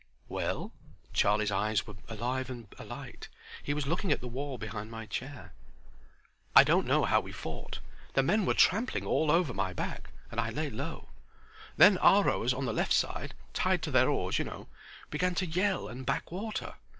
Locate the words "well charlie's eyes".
0.29-1.85